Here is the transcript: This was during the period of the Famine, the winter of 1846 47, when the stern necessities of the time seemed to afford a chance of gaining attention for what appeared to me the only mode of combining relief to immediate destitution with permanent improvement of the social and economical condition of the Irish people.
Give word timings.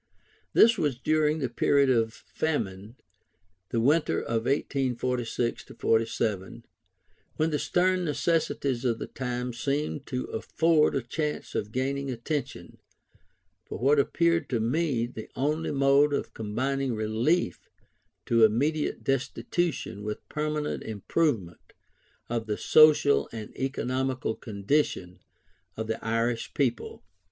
This 0.53 0.79
was 0.79 0.97
during 0.97 1.37
the 1.37 1.47
period 1.47 1.91
of 1.91 2.09
the 2.09 2.15
Famine, 2.33 2.95
the 3.69 3.79
winter 3.79 4.19
of 4.19 4.45
1846 4.47 5.65
47, 5.77 6.65
when 7.35 7.51
the 7.51 7.59
stern 7.59 8.03
necessities 8.03 8.83
of 8.83 8.97
the 8.97 9.05
time 9.05 9.53
seemed 9.53 10.07
to 10.07 10.23
afford 10.23 10.95
a 10.95 11.03
chance 11.03 11.53
of 11.53 11.71
gaining 11.71 12.09
attention 12.09 12.79
for 13.63 13.77
what 13.77 13.99
appeared 13.99 14.49
to 14.49 14.59
me 14.59 15.05
the 15.05 15.29
only 15.35 15.69
mode 15.69 16.13
of 16.15 16.33
combining 16.33 16.95
relief 16.95 17.69
to 18.25 18.43
immediate 18.43 19.03
destitution 19.03 20.01
with 20.03 20.27
permanent 20.29 20.81
improvement 20.81 21.73
of 22.27 22.47
the 22.47 22.57
social 22.57 23.29
and 23.31 23.55
economical 23.55 24.33
condition 24.33 25.19
of 25.77 25.85
the 25.85 26.03
Irish 26.03 26.55
people. 26.55 27.03